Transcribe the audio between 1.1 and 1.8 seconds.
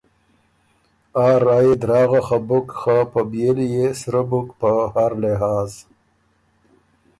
آ رایٛ يې